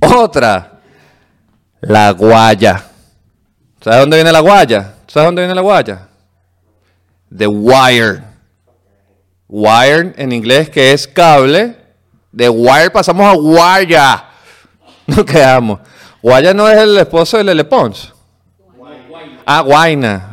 [0.01, 0.81] Otra,
[1.83, 2.83] la guaya.
[3.81, 4.95] ¿Sabes dónde viene la guaya?
[5.07, 6.09] ¿Sabes dónde viene la guaya?
[7.37, 8.23] The wire.
[9.49, 11.77] Wire en inglés que es cable.
[12.33, 14.25] De wire pasamos a guaya.
[15.07, 15.81] No quedamos.
[16.23, 18.13] Guaya no es el esposo de Lele Pons.
[19.45, 20.31] Ah, guaina.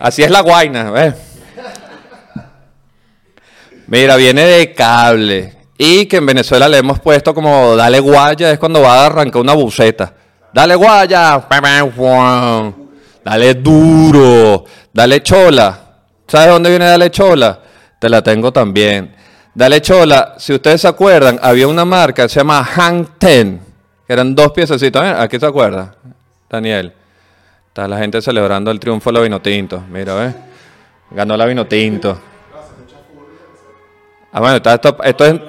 [0.00, 1.14] Así es la guaina.
[3.86, 5.56] Mira, viene de cable.
[5.78, 9.40] Y que en Venezuela le hemos puesto como dale guaya, es cuando va a arrancar
[9.40, 10.12] una buceta.
[10.52, 11.46] Dale guaya.
[13.24, 14.64] Dale duro.
[14.92, 15.89] Dale chola.
[16.30, 17.58] ¿Sabes dónde viene Dale chola?
[17.98, 19.16] Te la tengo también.
[19.52, 23.60] Dale chola, si ustedes se acuerdan, había una marca que se llama Hang Ten,
[24.06, 25.02] que eran dos piececitos.
[25.02, 25.12] ¿eh?
[25.18, 25.92] ¿Aquí se acuerda?
[26.48, 26.92] Daniel.
[27.66, 29.82] Está la gente celebrando el triunfo de la vino tinto.
[29.90, 30.34] Mira, ¿ves?
[31.10, 32.16] Ganó la vino tinto.
[34.32, 35.40] Ah, bueno, está esto, esto es...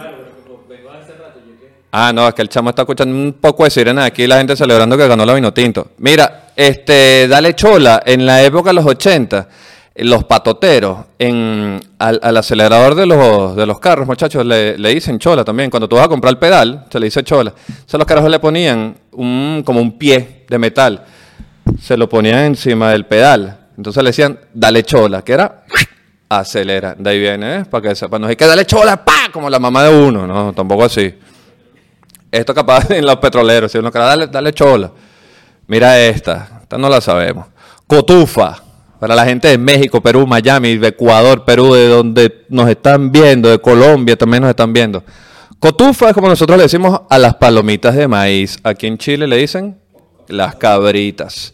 [1.91, 4.55] Ah, no, es que el chamo está escuchando un poco de sirena aquí, la gente
[4.55, 5.91] celebrando que ganó la vino tinto.
[5.97, 9.45] Mira, este, dale chola, en la época de los 80, eh,
[9.95, 10.99] los patoteros,
[11.99, 15.69] al, acelerador de los, carros, muchachos, le, dicen chola también.
[15.69, 17.53] Cuando tú vas a comprar el pedal, se le dice chola.
[17.67, 21.03] Entonces los carajos le ponían como un pie de metal,
[21.79, 23.67] se lo ponían encima del pedal.
[23.77, 25.63] Entonces le decían, dale chola, que era
[26.29, 26.95] acelera.
[26.97, 27.65] De ahí viene, ¿eh?
[27.65, 30.53] Para que sepan, no hay que darle chola, pa, como la mamá de uno, no,
[30.53, 31.13] tampoco así.
[32.31, 34.91] Esto capaz en los petroleros, si uno quiere dale, dale chola.
[35.67, 37.47] Mira esta, esta no la sabemos.
[37.87, 38.70] Cotufa,
[39.01, 43.49] para la gente de México, Perú, Miami, de Ecuador, Perú, de donde nos están viendo,
[43.49, 45.03] de Colombia también nos están viendo.
[45.57, 48.59] Cotufa es como nosotros le decimos a las palomitas de maíz.
[48.61, 49.79] Aquí en Chile le dicen
[50.27, 51.51] las cabritas.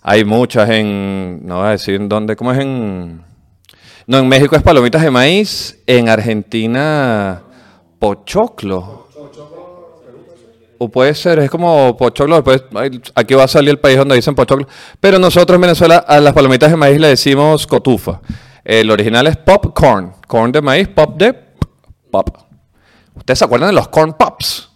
[0.00, 3.22] Hay muchas en, no voy a decir en dónde, ¿cómo es en...?
[4.06, 7.42] No, en México es palomitas de maíz, en Argentina
[7.98, 8.97] pochoclo.
[10.78, 12.62] O puede ser, es como pochoclo, después
[13.14, 14.66] aquí va a salir el país donde dicen pochoclo,
[15.00, 18.20] pero nosotros en Venezuela a las palomitas de maíz le decimos cotufa.
[18.64, 21.34] El original es popcorn, corn de maíz, pop de
[22.10, 22.28] pop.
[23.14, 24.68] ¿Ustedes se acuerdan de los corn pops?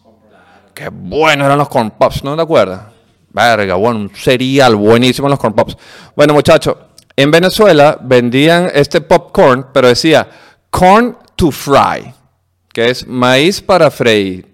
[0.75, 2.83] Qué buenos eran los corn pops, ¿no te acuerdas?
[3.31, 5.77] Verga, bueno, un cereal buenísimo los corn pops.
[6.17, 6.77] Bueno, muchachos,
[7.15, 10.29] en Venezuela vendían este popcorn, pero decía
[10.71, 12.13] corn to fry,
[12.73, 14.52] que es maíz para freír.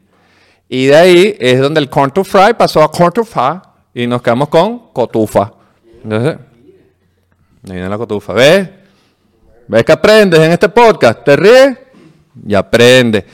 [0.68, 3.60] Y de ahí es donde el corn to fry pasó a corn to fry
[3.94, 5.52] y nos quedamos con cotufa.
[6.04, 6.36] Entonces,
[7.64, 8.32] ahí viene la cotufa.
[8.34, 8.68] ¿Ves?
[9.66, 11.24] ¿Ves que aprendes en este podcast?
[11.24, 11.78] ¿Te ríes?
[12.46, 13.24] Y aprende.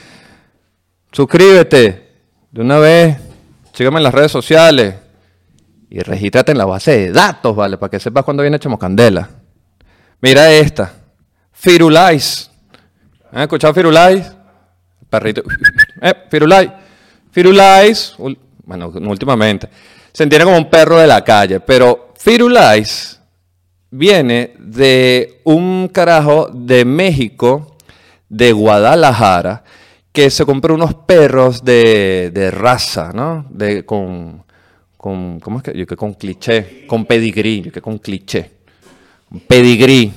[1.12, 2.12] Suscríbete
[2.50, 3.16] de una vez.
[3.72, 4.94] Sígueme en las redes sociales.
[5.90, 7.78] Y regístrate en la base de datos, ¿vale?
[7.78, 9.28] Para que sepas cuándo viene Candela.
[10.20, 10.92] Mira esta.
[11.52, 12.50] Firulais.
[13.32, 14.32] ¿Han escuchado Firulais?
[15.10, 15.42] Perrito.
[16.00, 16.70] Eh, Firulais.
[17.34, 18.14] Firulais.
[18.18, 19.68] ul- Bueno, no últimamente.
[20.12, 21.58] Se entiende como un perro de la calle.
[21.60, 23.20] Pero Firulais
[23.90, 27.76] viene de un carajo de México,
[28.28, 29.64] de Guadalajara,
[30.12, 33.44] que se compró unos perros de, de raza, ¿no?
[33.50, 34.44] De, con,
[34.96, 35.76] con, ¿cómo es que?
[35.76, 38.50] Yo que con cliché, con pedigrí, yo que con cliché.
[39.48, 40.12] Pedigrí.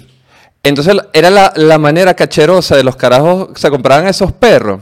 [0.63, 4.82] Entonces era la, la manera cacherosa de los carajos, se compraban esos perros.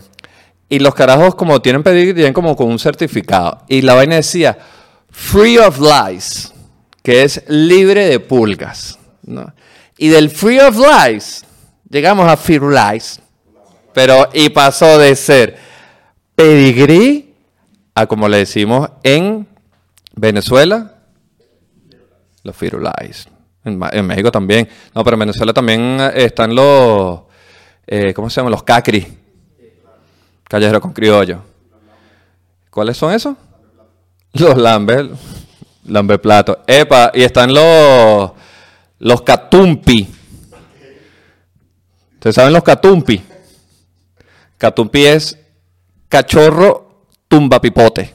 [0.75, 3.59] Y los carajos, como tienen pedigrí, tienen como con un certificado.
[3.69, 4.57] Y la vaina decía,
[5.09, 6.53] free of lies,
[7.01, 8.99] que es libre de pulgas.
[9.97, 11.45] Y del free of lies,
[11.89, 13.21] llegamos a firulais.
[13.93, 15.57] Pero, y pasó de ser
[16.35, 17.33] pedigrí
[17.93, 19.47] a como le decimos en
[20.15, 20.95] Venezuela,
[22.43, 22.55] los
[23.77, 24.67] Ma- en México también.
[24.93, 27.21] No, pero en Venezuela también eh, están los,
[27.87, 28.51] eh, ¿cómo se llaman?
[28.51, 29.19] Los cacri.
[30.47, 31.41] Callejero con criollo.
[32.69, 33.35] ¿Cuáles son esos?
[34.33, 35.09] Los lambe,
[35.85, 36.59] lambe plato.
[36.67, 38.31] Epa, y están los,
[38.99, 40.07] los catumpi.
[42.15, 43.23] ¿Ustedes saben los catumpi?
[44.57, 45.39] Catumpi es
[46.09, 48.13] cachorro tumba pipote.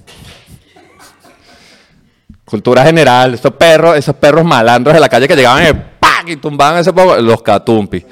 [2.45, 6.29] Cultura general, esos perros, esos perros malandros de la calle que llegaban y, ¡pac!
[6.29, 8.05] y tumbaban ese poco, los catumpi.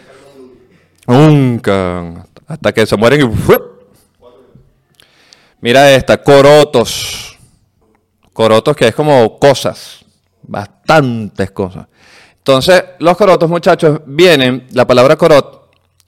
[1.06, 3.77] Nunca, hasta que se mueren y.
[5.60, 7.36] Mira esta, corotos.
[8.32, 10.04] Corotos que es como cosas,
[10.42, 11.86] bastantes cosas.
[12.36, 15.58] Entonces, los corotos, muchachos, vienen, la palabra corot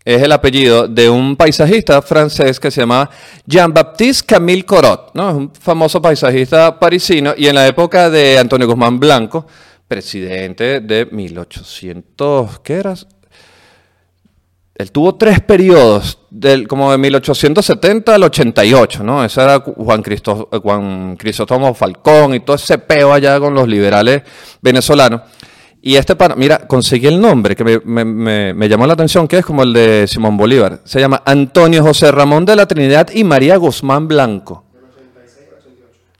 [0.05, 3.11] es el apellido de un paisajista francés que se llama
[3.45, 5.29] Jean-Baptiste Camille Corot, ¿no?
[5.29, 9.47] Es un famoso paisajista parisino y en la época de Antonio Guzmán Blanco,
[9.87, 12.95] presidente de 1800, ¿qué era?
[14.81, 19.23] Él tuvo tres periodos, del, como de 1870 al 88, ¿no?
[19.23, 23.69] Ese era Juan, Cristo- eh, Juan Crisóstomo Falcón y todo ese peo allá con los
[23.69, 24.23] liberales
[24.63, 25.21] venezolanos.
[25.83, 29.63] Y este pana, mira, conseguí el nombre que me, llamó la atención, que es como
[29.65, 30.81] el de Simón Bolívar.
[30.85, 34.65] Se llama Antonio José Ramón de la Trinidad y María Guzmán Blanco.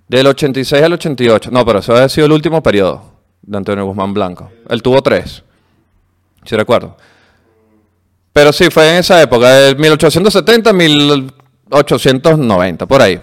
[0.07, 1.51] Del 86 al 88.
[1.51, 3.03] No, pero eso ha sido el último periodo
[3.41, 4.51] de Antonio Guzmán Blanco.
[4.69, 5.43] Él tuvo tres,
[6.45, 6.97] si recuerdo.
[8.33, 13.21] Pero sí, fue en esa época, de 1870 1890, por ahí.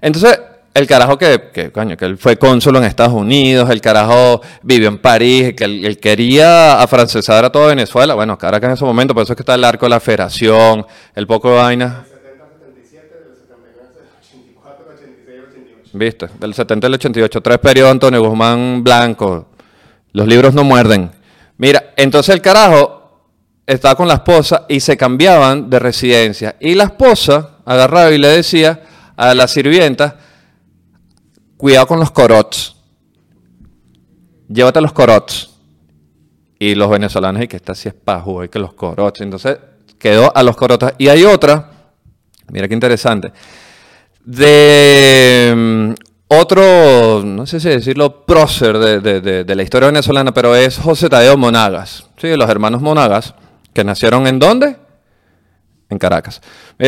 [0.00, 0.40] Entonces,
[0.74, 4.88] el carajo que, que, coño, que él fue cónsul en Estados Unidos, el carajo vivió
[4.88, 8.14] en París, que él, él quería afrancesar a toda Venezuela.
[8.14, 10.86] Bueno, Caracas en ese momento, por eso es que está el arco de la federación,
[11.14, 12.04] el poco de vaina.
[15.92, 16.28] ¿Viste?
[16.38, 19.48] Del 70 al 88, tres periodos Antonio Guzmán Blanco.
[20.12, 21.10] Los libros no muerden.
[21.56, 22.97] Mira, entonces el carajo
[23.68, 26.56] estaba con la esposa y se cambiaban de residencia.
[26.58, 28.80] Y la esposa agarraba y le decía
[29.16, 30.16] a la sirvienta,
[31.56, 32.76] cuidado con los corots.
[34.48, 35.50] Llévate los corots.
[36.58, 39.20] Y los venezolanos, y que esta sí es pajo, y que los corots.
[39.20, 39.58] Entonces
[39.98, 40.92] quedó a los corotos.
[40.98, 41.70] Y hay otra,
[42.50, 43.32] mira qué interesante,
[44.24, 45.92] de mm,
[46.28, 50.78] otro, no sé si decirlo, prócer de, de- de- de la historia venezolana, pero es
[50.78, 52.04] José Tadeo Monagas.
[52.16, 53.34] Sí, los hermanos Monagas,
[53.72, 54.76] que nacieron en dónde?
[55.90, 56.40] En Caracas.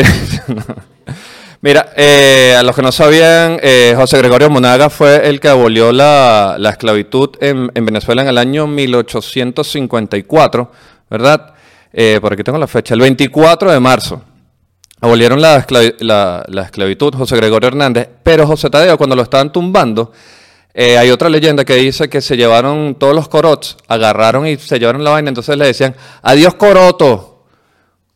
[1.63, 5.93] Mira, eh, a los que no sabían, eh, José Gregorio Monagas fue el que abolió
[5.93, 10.73] la, la esclavitud en, en Venezuela en el año 1854,
[11.11, 11.53] ¿verdad?
[11.93, 14.23] Eh, por aquí tengo la fecha, el 24 de marzo.
[15.03, 15.67] Abolieron la,
[16.01, 20.13] la- la esclavitud José Gregorio Hernández, pero José Tadeo, cuando lo estaban tumbando,
[20.83, 24.79] eh, hay otra leyenda que dice que se llevaron todos los corots, agarraron y se
[24.79, 27.45] llevaron la vaina, entonces le decían, adiós coroto,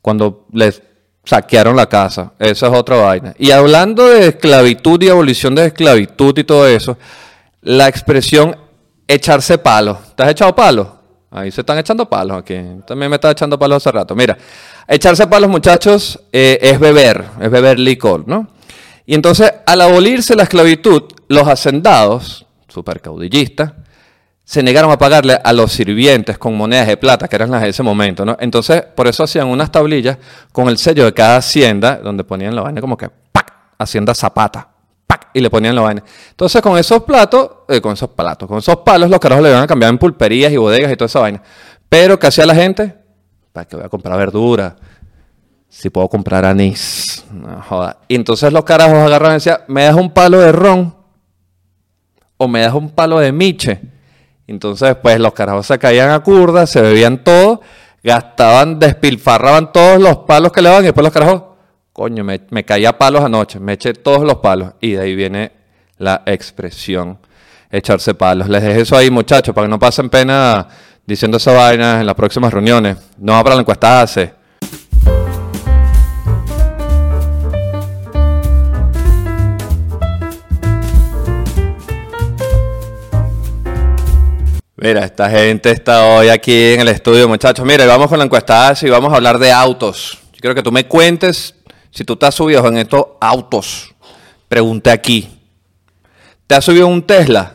[0.01, 0.81] cuando les
[1.27, 2.33] saquearon la casa.
[2.39, 3.35] Esa es otra vaina.
[3.39, 6.97] Y hablando de esclavitud y abolición de esclavitud y todo eso,
[7.61, 8.57] la expresión
[9.07, 9.99] echarse palos.
[10.17, 10.89] ¿Te has echado palos?
[11.33, 12.57] Ahí se están echando palos aquí.
[12.87, 14.17] También me estaba echando palos hace rato.
[14.17, 14.39] Mira,
[14.89, 18.49] echarse palos, muchachos, eh, es beber, es beber licor, ¿no?
[19.05, 22.44] Y entonces, al abolirse la esclavitud, los hacendados,
[22.75, 23.73] super caudillistas,
[24.45, 27.71] se negaron a pagarle a los sirvientes con monedas de plata, que eran las de
[27.71, 28.37] ese momento, ¿no?
[28.41, 30.19] Entonces, por eso hacían unas tablillas
[30.53, 33.55] con el sello de cada hacienda, donde ponían la vaina como que, ¡pac!
[33.79, 34.69] Hacienda Zapata,
[35.07, 35.29] ¡pac!
[35.33, 36.05] Y le ponían la vaina.
[36.31, 39.63] Entonces, con esos platos, eh, con esos platos, con esos palos, los carajos le iban
[39.63, 41.43] a cambiar en pulperías y bodegas y toda esa vaina.
[41.89, 42.95] Pero, ¿qué hacía la gente?
[43.51, 44.77] ¿Para que voy a comprar verdura?
[45.71, 47.25] Si puedo comprar anís.
[47.33, 47.97] No joda.
[48.09, 50.94] Y entonces los carajos agarraban y decían, ¿me das un palo de ron?
[52.45, 53.81] ¿O me das un palo de miche?
[54.47, 57.63] Entonces, pues los carajos se caían a curda, se bebían todo,
[58.03, 61.43] gastaban, despilfarraban todos los palos que le daban y después los carajos,
[61.95, 64.75] coño, me, caía palos anoche, me eché todos los palos.
[64.83, 65.53] Y de ahí viene
[65.97, 67.19] la expresión,
[67.71, 68.51] echarse palos.
[68.51, 70.69] Les dejé eso ahí, muchachos, para que no pasen pena
[71.07, 72.99] diciendo esa vaina en las próximas reuniones.
[73.17, 74.35] No para la encuesta hace.
[84.85, 87.65] Mira, esta gente está hoy aquí en el estudio, muchachos.
[87.65, 90.19] Mira, vamos con la encuesta y vamos a hablar de autos.
[90.35, 91.55] Yo quiero que tú me cuentes
[91.91, 93.95] si tú te has subido en estos autos.
[94.47, 95.41] Pregunté aquí.
[96.47, 97.55] ¿Te has subido un Tesla?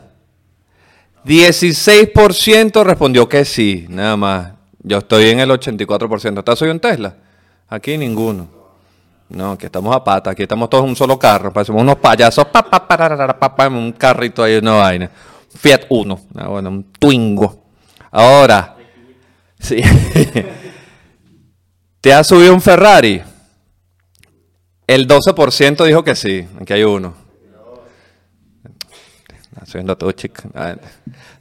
[1.23, 4.53] 16% respondió que sí, nada más.
[4.81, 6.43] Yo estoy en el 84%.
[6.43, 7.15] ¿Te has subido un Tesla?
[7.67, 8.47] Aquí ninguno.
[9.29, 12.45] No, que estamos a pata, aquí estamos todos en un solo carro, parecemos unos payasos,
[12.45, 15.11] pa, pa, pa, en un carrito ahí, una vaina.
[15.55, 17.63] Fiat Uno, ah, bueno, un Twingo.
[18.11, 18.77] Ahora,
[19.59, 19.81] sí.
[22.01, 23.21] ¿te has subido un Ferrari?
[24.87, 27.13] El 12% dijo que sí, aquí hay uno.
[29.65, 30.43] Subiendo todo, chica.
[30.55, 30.75] Ah,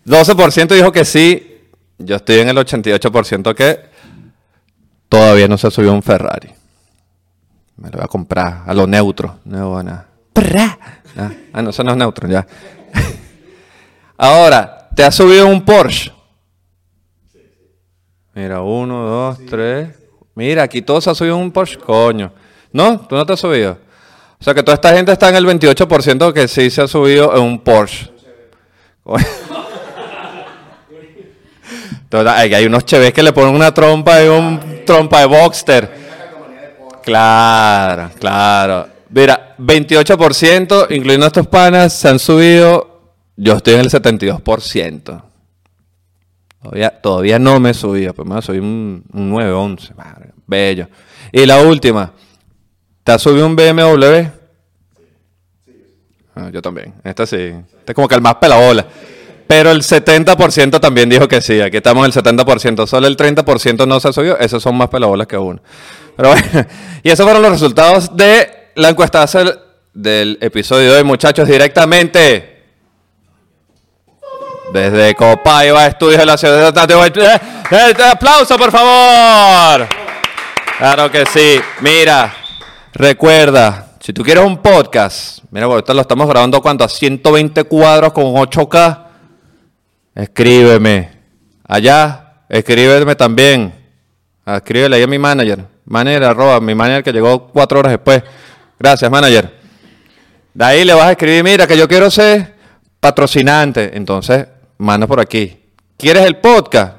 [0.05, 1.61] 12% dijo que sí,
[1.99, 3.81] yo estoy en el 88% que
[5.09, 6.51] todavía no se subió un Ferrari.
[7.77, 9.39] Me lo voy a comprar a lo neutro.
[9.45, 10.05] No, bueno.
[11.17, 12.47] Ah, ah, no, eso no es neutro, ya.
[14.21, 16.11] Ahora, ¿te has subido un Porsche?
[18.35, 19.91] Mira, uno, dos, tres.
[20.35, 22.33] Mira, aquí todos se han subido un Porsche, coño.
[22.73, 22.99] ¿No?
[23.01, 23.79] ¿Tú no te has subido?
[24.41, 27.37] O sea que toda esta gente está en el 28% que sí se ha subido
[27.37, 28.11] en un Porsche.
[32.11, 35.91] Hay hay unos cheves que le ponen una trompa y un trompa de Boxster.
[37.03, 38.89] Claro, claro.
[39.11, 42.88] Mira, 28%, incluyendo estos panas, se han subido.
[43.41, 45.23] Yo estoy en el 72%.
[46.61, 49.95] Todavía, todavía no me he subido, voy a subir un, un 9, 11.
[49.95, 50.89] Madre, bello.
[51.31, 52.13] Y la última.
[53.05, 54.27] ¿Te has subido un BMW?
[56.35, 56.95] Ah, yo también.
[57.05, 57.37] Esta sí.
[57.37, 58.85] Este es como que el más pelabola.
[59.47, 61.61] Pero el 70% también dijo que sí.
[61.61, 62.89] Aquí estamos en el 70%.
[62.89, 64.37] Solo el 30% no se subió.
[64.37, 65.63] Esos son más pelabolas que uno.
[66.17, 66.67] Pero bueno.
[67.05, 69.25] Y esos fueron los resultados de la encuesta
[69.95, 72.58] del episodio de hoy, muchachos, directamente.
[74.73, 79.89] Desde Copaiba, Estudios de la Ciudad de ¡Eh, eh, ¡Aplauso, por favor!
[80.77, 81.59] Claro que sí.
[81.81, 82.35] Mira,
[82.93, 88.13] recuerda, si tú quieres un podcast, mira, esto lo estamos grabando cuánto, a 120 cuadros
[88.13, 89.07] con 8K.
[90.15, 91.13] Escríbeme.
[91.67, 93.75] Allá, escríbeme también.
[94.45, 95.65] Ah, Escríbele ahí a mi manager.
[95.87, 98.23] Manager, arroba, mi manager que llegó cuatro horas después.
[98.79, 99.51] Gracias, manager.
[100.53, 102.55] De ahí le vas a escribir, mira, que yo quiero ser
[103.01, 103.97] patrocinante.
[103.97, 104.47] Entonces,
[104.79, 105.59] manda por aquí.
[105.97, 106.97] ¿Quieres el podcast?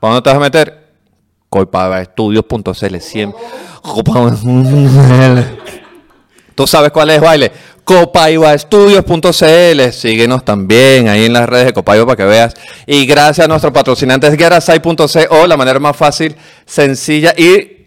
[0.00, 0.82] ¿Para dónde te vas a meter?
[1.48, 3.40] Coipavaestudios.cl siempre.
[6.54, 7.52] Tú sabes cuál es, baile.
[7.84, 9.92] Copaibaestudios.cl.
[9.92, 12.54] Síguenos también ahí en las redes de Copaiba para que veas.
[12.86, 16.34] Y gracias a nuestros patrocinantes Garasai.co, la manera más fácil,
[16.66, 17.81] sencilla y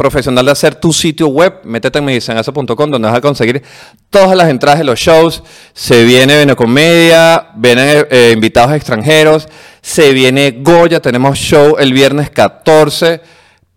[0.00, 1.60] profesional de hacer tu sitio web.
[1.62, 3.62] Métete en medicenasa.com donde vas a conseguir
[4.08, 5.42] todas las entradas de los shows.
[5.74, 9.46] Se viene Venecomedia, vienen eh, invitados extranjeros,
[9.82, 13.20] se viene Goya, tenemos show el viernes 14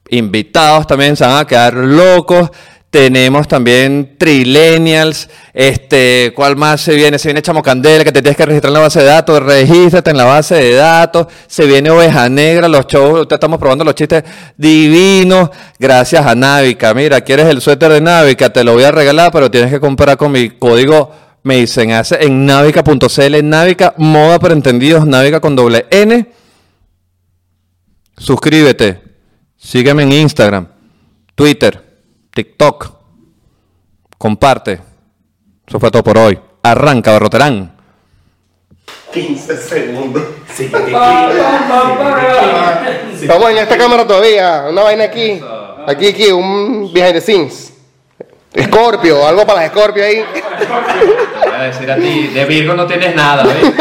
[0.10, 2.50] invitados también se van a quedar locos.
[2.94, 7.18] Tenemos también Trilenials, este, ¿cuál más se viene?
[7.18, 10.18] Se viene Chamocandela, que te tienes que registrar en la base de datos, regístrate en
[10.18, 14.24] la base de datos, se viene Oveja Negra, los shows, te estamos probando los chistes
[14.56, 16.94] divinos, gracias a Navica.
[16.94, 18.54] Mira, ¿quieres el suéter de Navica?
[18.54, 22.24] Te lo voy a regalar, pero tienes que comprar con mi código me dicen hace
[22.24, 26.32] en navica.cl, Navica, moda para entendidos, Navica con doble N.
[28.20, 29.02] Suscríbete.
[29.58, 30.68] Sígueme en Instagram,
[31.34, 31.83] Twitter,
[32.34, 32.92] TikTok.
[34.18, 34.80] Comparte.
[35.68, 36.40] Eso fue todo por hoy.
[36.64, 37.76] Arranca, Barroterán.
[39.14, 40.24] 15 segundos.
[43.22, 44.66] Estamos en esta cámara todavía.
[44.70, 45.40] Una vaina aquí.
[45.88, 47.74] Aquí, aquí, un behind the scenes.
[48.60, 50.24] Scorpio, algo para las Scorpio ahí.
[50.34, 50.42] Te
[51.50, 53.74] voy a decir a ti, de Virgo no tienes nada, ¿ves?